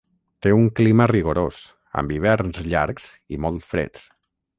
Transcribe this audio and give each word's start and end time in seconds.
Té 0.43 0.51
un 0.59 0.63
clima 0.77 1.05
rigorós, 1.11 1.59
amb 2.03 2.13
hiverns 2.15 2.61
llargs 2.71 3.07
i 3.37 3.43
molt 3.45 3.69
freds. 3.75 4.09